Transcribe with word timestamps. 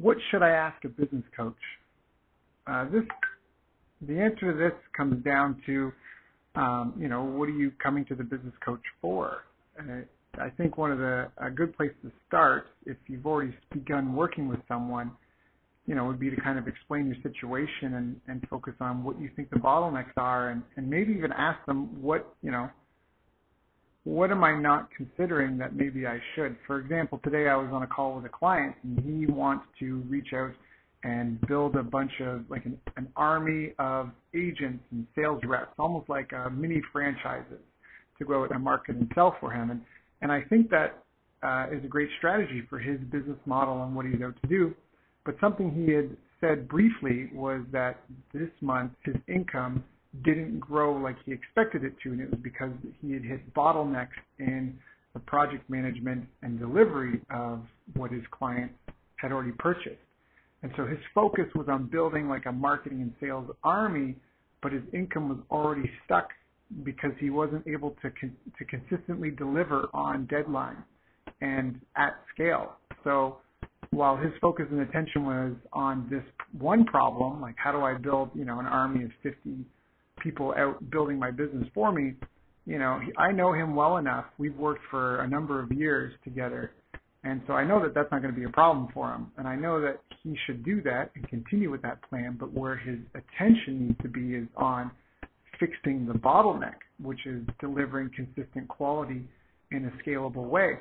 What 0.00 0.16
should 0.30 0.42
I 0.42 0.50
ask 0.50 0.84
a 0.84 0.88
business 0.88 1.24
coach? 1.36 1.54
Uh, 2.66 2.84
this, 2.90 3.02
the 4.02 4.20
answer 4.20 4.52
to 4.52 4.58
this 4.58 4.72
comes 4.96 5.24
down 5.24 5.62
to, 5.66 5.92
um, 6.54 6.94
you 6.98 7.08
know, 7.08 7.22
what 7.22 7.48
are 7.48 7.52
you 7.52 7.72
coming 7.82 8.04
to 8.06 8.14
the 8.14 8.24
business 8.24 8.54
coach 8.64 8.82
for? 9.00 9.44
I 10.38 10.50
think 10.50 10.76
one 10.76 10.90
of 10.90 10.98
the 10.98 11.30
a 11.38 11.50
good 11.50 11.76
place 11.76 11.92
to 12.02 12.10
start, 12.26 12.66
if 12.84 12.96
you've 13.06 13.26
already 13.26 13.54
begun 13.72 14.14
working 14.14 14.48
with 14.48 14.60
someone, 14.68 15.12
you 15.86 15.94
know, 15.94 16.06
would 16.06 16.18
be 16.18 16.30
to 16.30 16.36
kind 16.36 16.58
of 16.58 16.66
explain 16.66 17.06
your 17.06 17.16
situation 17.22 17.94
and, 17.94 18.20
and 18.26 18.46
focus 18.48 18.74
on 18.80 19.04
what 19.04 19.20
you 19.20 19.30
think 19.36 19.50
the 19.50 19.56
bottlenecks 19.56 20.16
are 20.16 20.50
and, 20.50 20.62
and 20.76 20.88
maybe 20.88 21.12
even 21.12 21.32
ask 21.32 21.64
them 21.66 22.02
what, 22.02 22.34
you 22.42 22.50
know, 22.50 22.68
what 24.06 24.30
am 24.30 24.44
I 24.44 24.56
not 24.56 24.88
considering 24.96 25.58
that 25.58 25.74
maybe 25.74 26.06
I 26.06 26.20
should? 26.36 26.56
For 26.64 26.78
example, 26.78 27.20
today 27.24 27.48
I 27.48 27.56
was 27.56 27.70
on 27.72 27.82
a 27.82 27.88
call 27.88 28.14
with 28.14 28.24
a 28.24 28.28
client 28.28 28.76
and 28.84 29.00
he 29.00 29.26
wants 29.26 29.64
to 29.80 29.96
reach 30.08 30.28
out 30.32 30.52
and 31.02 31.40
build 31.48 31.74
a 31.74 31.82
bunch 31.82 32.12
of 32.20 32.44
like 32.48 32.64
an, 32.66 32.78
an 32.96 33.08
army 33.16 33.72
of 33.80 34.10
agents 34.32 34.84
and 34.92 35.08
sales 35.16 35.40
reps, 35.44 35.72
almost 35.76 36.08
like 36.08 36.32
uh, 36.32 36.48
mini 36.50 36.80
franchises 36.92 37.58
to 38.16 38.24
go 38.24 38.44
out 38.44 38.54
and 38.54 38.62
market 38.62 38.94
and 38.94 39.10
sell 39.12 39.36
for 39.40 39.50
him. 39.50 39.72
And, 39.72 39.80
and 40.22 40.30
I 40.30 40.42
think 40.42 40.70
that 40.70 41.02
uh, 41.42 41.66
is 41.76 41.84
a 41.84 41.88
great 41.88 42.08
strategy 42.18 42.62
for 42.70 42.78
his 42.78 43.00
business 43.10 43.38
model 43.44 43.82
and 43.82 43.96
what 43.96 44.06
he's 44.06 44.22
out 44.22 44.40
to 44.40 44.48
do. 44.48 44.72
But 45.24 45.34
something 45.40 45.72
he 45.72 45.92
had 45.92 46.16
said 46.40 46.68
briefly 46.68 47.28
was 47.34 47.62
that 47.72 47.98
this 48.32 48.50
month 48.60 48.92
his 49.04 49.16
income 49.26 49.82
didn't 50.24 50.60
grow 50.60 50.94
like 50.94 51.16
he 51.24 51.32
expected 51.32 51.84
it 51.84 51.94
to, 52.02 52.12
and 52.12 52.20
it 52.20 52.30
was 52.30 52.40
because 52.42 52.70
he 53.00 53.12
had 53.12 53.22
hit 53.22 53.54
bottlenecks 53.54 54.08
in 54.38 54.78
the 55.14 55.20
project 55.20 55.68
management 55.70 56.26
and 56.42 56.58
delivery 56.58 57.20
of 57.30 57.60
what 57.94 58.10
his 58.10 58.22
client 58.30 58.70
had 59.16 59.32
already 59.32 59.52
purchased. 59.52 59.96
And 60.62 60.72
so 60.76 60.86
his 60.86 60.98
focus 61.14 61.46
was 61.54 61.66
on 61.68 61.86
building 61.86 62.28
like 62.28 62.46
a 62.46 62.52
marketing 62.52 63.00
and 63.02 63.12
sales 63.20 63.48
army, 63.62 64.16
but 64.62 64.72
his 64.72 64.82
income 64.92 65.28
was 65.28 65.38
already 65.50 65.90
stuck 66.04 66.30
because 66.82 67.12
he 67.20 67.30
wasn't 67.30 67.66
able 67.66 67.90
to 68.02 68.10
con- 68.20 68.36
to 68.58 68.64
consistently 68.64 69.30
deliver 69.30 69.88
on 69.94 70.26
deadline 70.26 70.82
and 71.40 71.80
at 71.96 72.16
scale. 72.34 72.72
So 73.04 73.38
while 73.90 74.16
his 74.16 74.32
focus 74.40 74.66
and 74.70 74.80
attention 74.80 75.24
was 75.24 75.52
on 75.72 76.08
this 76.10 76.24
one 76.58 76.84
problem, 76.84 77.40
like 77.40 77.54
how 77.56 77.72
do 77.72 77.82
I 77.82 77.94
build, 77.94 78.30
you 78.34 78.44
know, 78.44 78.58
an 78.58 78.66
army 78.66 79.04
of 79.04 79.10
50 79.22 79.64
people 80.20 80.54
out 80.56 80.90
building 80.90 81.18
my 81.18 81.30
business 81.30 81.66
for 81.74 81.92
me, 81.92 82.14
you 82.66 82.78
know, 82.78 83.00
I 83.16 83.32
know 83.32 83.52
him 83.52 83.74
well 83.74 83.96
enough. 83.98 84.24
We've 84.38 84.56
worked 84.56 84.82
for 84.90 85.20
a 85.20 85.28
number 85.28 85.62
of 85.62 85.70
years 85.70 86.12
together. 86.24 86.72
And 87.22 87.40
so 87.46 87.54
I 87.54 87.64
know 87.64 87.82
that 87.82 87.94
that's 87.94 88.10
not 88.10 88.22
going 88.22 88.34
to 88.34 88.38
be 88.38 88.46
a 88.46 88.50
problem 88.50 88.88
for 88.92 89.12
him. 89.12 89.32
And 89.36 89.48
I 89.48 89.56
know 89.56 89.80
that 89.80 90.00
he 90.22 90.36
should 90.46 90.64
do 90.64 90.82
that 90.82 91.10
and 91.14 91.28
continue 91.28 91.70
with 91.70 91.82
that 91.82 92.02
plan. 92.08 92.36
But 92.38 92.52
where 92.52 92.76
his 92.76 92.98
attention 93.14 93.86
needs 93.86 94.00
to 94.02 94.08
be 94.08 94.34
is 94.34 94.48
on 94.56 94.90
fixing 95.58 96.06
the 96.06 96.14
bottleneck, 96.14 96.76
which 97.02 97.26
is 97.26 97.42
delivering 97.60 98.10
consistent 98.14 98.68
quality 98.68 99.28
in 99.70 99.86
a 99.86 100.08
scalable 100.08 100.48
way. 100.48 100.78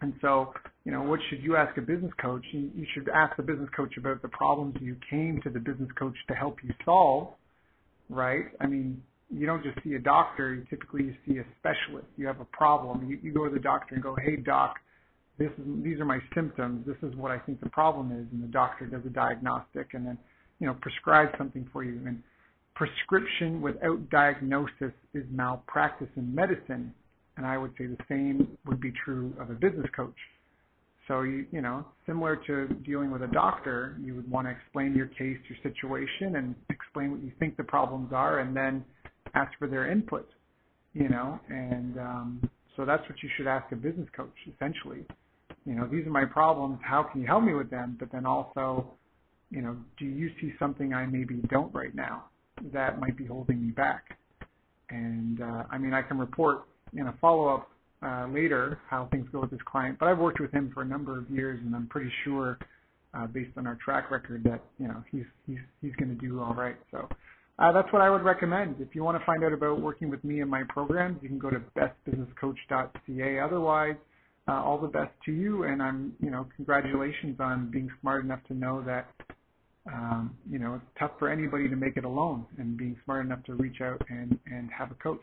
And 0.00 0.14
so, 0.20 0.52
you 0.84 0.90
know, 0.90 1.02
what 1.02 1.20
should 1.30 1.42
you 1.42 1.56
ask 1.56 1.76
a 1.78 1.80
business 1.80 2.12
coach? 2.20 2.44
You, 2.50 2.84
should 2.92 3.08
ask 3.08 3.36
the 3.36 3.42
business 3.42 3.68
coach 3.76 3.96
about 3.96 4.20
the 4.20 4.28
problems 4.28 4.74
you 4.80 4.96
came 5.08 5.40
to 5.42 5.50
the 5.50 5.60
business 5.60 5.90
coach 5.96 6.16
to 6.28 6.34
help 6.34 6.58
you 6.64 6.74
solve 6.84 7.34
right? 8.12 8.44
I 8.60 8.66
mean, 8.66 9.02
you 9.30 9.46
don't 9.46 9.62
just 9.62 9.82
see 9.82 9.94
a 9.94 9.98
doctor. 9.98 10.54
You 10.54 10.64
typically 10.68 11.04
you 11.04 11.14
see 11.26 11.38
a 11.38 11.44
specialist. 11.58 12.06
You 12.16 12.26
have 12.26 12.40
a 12.40 12.44
problem. 12.46 13.08
You, 13.08 13.18
you 13.22 13.32
go 13.32 13.44
to 13.44 13.50
the 13.50 13.60
doctor 13.60 13.94
and 13.94 14.02
go, 14.02 14.14
"Hey, 14.14 14.36
doc, 14.36 14.76
this 15.38 15.50
is 15.58 15.82
these 15.82 15.98
are 16.00 16.04
my 16.04 16.18
symptoms. 16.34 16.86
This 16.86 16.96
is 17.02 17.16
what 17.16 17.30
I 17.30 17.38
think 17.38 17.60
the 17.60 17.70
problem 17.70 18.12
is." 18.12 18.26
And 18.32 18.42
the 18.42 18.52
doctor 18.52 18.86
does 18.86 19.02
a 19.06 19.10
diagnostic 19.10 19.94
and 19.94 20.06
then, 20.06 20.18
you 20.60 20.66
know, 20.66 20.74
prescribes 20.80 21.32
something 21.38 21.68
for 21.72 21.82
you. 21.82 22.00
And 22.06 22.22
prescription 22.74 23.62
without 23.62 24.10
diagnosis 24.10 24.92
is 25.14 25.24
malpractice 25.30 26.08
in 26.16 26.34
medicine. 26.34 26.94
And 27.38 27.46
I 27.46 27.56
would 27.56 27.72
say 27.78 27.86
the 27.86 27.96
same 28.08 28.58
would 28.66 28.80
be 28.80 28.92
true 29.04 29.34
of 29.40 29.48
a 29.48 29.54
business 29.54 29.86
coach. 29.96 30.16
So 31.08 31.22
you 31.22 31.46
you 31.50 31.60
know, 31.60 31.84
similar 32.06 32.36
to 32.46 32.68
dealing 32.84 33.10
with 33.10 33.22
a 33.22 33.26
doctor, 33.28 33.98
you 34.00 34.14
would 34.14 34.30
want 34.30 34.46
to 34.46 34.52
explain 34.52 34.94
your 34.94 35.06
case, 35.06 35.38
your 35.48 35.58
situation, 35.62 36.36
and 36.36 36.54
explain 36.70 37.10
what 37.10 37.22
you 37.22 37.32
think 37.38 37.56
the 37.56 37.64
problems 37.64 38.12
are, 38.12 38.40
and 38.40 38.56
then 38.56 38.84
ask 39.34 39.50
for 39.58 39.66
their 39.66 39.90
input. 39.90 40.28
You 40.94 41.08
know, 41.08 41.40
and 41.48 41.98
um, 41.98 42.50
so 42.76 42.84
that's 42.84 43.02
what 43.08 43.22
you 43.22 43.28
should 43.36 43.46
ask 43.46 43.70
a 43.72 43.76
business 43.76 44.08
coach 44.16 44.34
essentially. 44.54 45.06
You 45.64 45.74
know, 45.74 45.86
these 45.86 46.06
are 46.06 46.10
my 46.10 46.24
problems. 46.24 46.78
How 46.82 47.02
can 47.02 47.20
you 47.20 47.26
help 47.26 47.44
me 47.44 47.54
with 47.54 47.70
them? 47.70 47.96
But 47.98 48.10
then 48.12 48.26
also, 48.26 48.92
you 49.50 49.62
know, 49.62 49.76
do 49.98 50.04
you 50.04 50.30
see 50.40 50.52
something 50.58 50.92
I 50.92 51.06
maybe 51.06 51.36
don't 51.48 51.72
right 51.74 51.94
now 51.94 52.24
that 52.72 52.98
might 52.98 53.16
be 53.16 53.26
holding 53.26 53.64
me 53.64 53.72
back? 53.72 54.18
And 54.90 55.40
uh, 55.40 55.64
I 55.70 55.78
mean, 55.78 55.94
I 55.94 56.02
can 56.02 56.18
report 56.18 56.64
in 56.94 57.06
a 57.06 57.14
follow-up 57.20 57.70
uh, 58.02 58.26
later 58.26 58.78
how 58.88 59.08
things 59.10 59.26
go 59.32 59.40
with 59.40 59.50
this 59.50 59.60
client. 59.64 59.98
But 59.98 60.08
I've 60.08 60.18
worked 60.18 60.40
with 60.40 60.52
him 60.52 60.70
for 60.74 60.82
a 60.82 60.84
number 60.84 61.18
of 61.18 61.30
years, 61.30 61.60
and 61.64 61.74
I'm 61.74 61.86
pretty 61.86 62.10
sure, 62.24 62.58
uh, 63.14 63.26
based 63.26 63.56
on 63.56 63.66
our 63.66 63.78
track 63.84 64.10
record, 64.10 64.44
that 64.44 64.62
you 64.78 64.88
know 64.88 65.02
he's 65.10 65.24
he's 65.46 65.58
he's 65.80 65.94
going 65.96 66.08
to 66.08 66.26
do 66.26 66.40
all 66.40 66.54
right. 66.54 66.76
So 66.90 67.08
uh, 67.58 67.72
that's 67.72 67.92
what 67.92 68.02
I 68.02 68.10
would 68.10 68.22
recommend. 68.22 68.76
If 68.80 68.94
you 68.94 69.04
want 69.04 69.18
to 69.18 69.24
find 69.24 69.44
out 69.44 69.52
about 69.52 69.80
working 69.80 70.10
with 70.10 70.22
me 70.24 70.40
and 70.40 70.50
my 70.50 70.64
programs, 70.68 71.18
you 71.22 71.28
can 71.28 71.38
go 71.38 71.50
to 71.50 71.62
bestbusinesscoach.ca. 71.76 73.38
Otherwise, 73.38 73.96
uh, 74.48 74.52
all 74.52 74.78
the 74.78 74.88
best 74.88 75.12
to 75.26 75.32
you, 75.32 75.64
and 75.64 75.82
I'm 75.82 76.14
you 76.20 76.30
know 76.30 76.46
congratulations 76.56 77.36
on 77.40 77.70
being 77.70 77.90
smart 78.00 78.24
enough 78.24 78.40
to 78.48 78.54
know 78.54 78.82
that. 78.82 79.08
Um, 79.84 80.36
you 80.48 80.60
know, 80.60 80.76
it's 80.76 80.84
tough 80.96 81.10
for 81.18 81.28
anybody 81.28 81.68
to 81.68 81.74
make 81.74 81.96
it 81.96 82.04
alone 82.04 82.46
and 82.56 82.76
being 82.76 82.96
smart 83.04 83.26
enough 83.26 83.42
to 83.46 83.54
reach 83.54 83.80
out 83.80 84.00
and, 84.08 84.38
and 84.46 84.70
have 84.70 84.92
a 84.92 84.94
coach. 84.94 85.18